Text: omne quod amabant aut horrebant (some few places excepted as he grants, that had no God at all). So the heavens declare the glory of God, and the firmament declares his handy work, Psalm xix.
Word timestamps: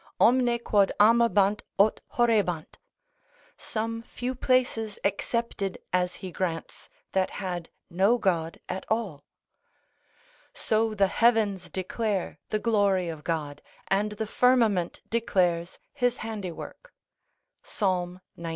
omne 0.19 0.57
quod 0.57 0.91
amabant 0.99 1.61
aut 1.77 2.01
horrebant 2.15 2.79
(some 3.55 4.01
few 4.01 4.33
places 4.33 4.97
excepted 5.03 5.77
as 5.93 6.15
he 6.25 6.31
grants, 6.31 6.89
that 7.11 7.29
had 7.37 7.69
no 7.87 8.17
God 8.17 8.59
at 8.67 8.83
all). 8.89 9.25
So 10.55 10.95
the 10.95 11.05
heavens 11.05 11.69
declare 11.69 12.39
the 12.49 12.57
glory 12.57 13.09
of 13.09 13.23
God, 13.23 13.61
and 13.89 14.13
the 14.13 14.25
firmament 14.25 15.01
declares 15.11 15.77
his 15.93 16.17
handy 16.25 16.51
work, 16.51 16.95
Psalm 17.61 18.21
xix. 18.39 18.49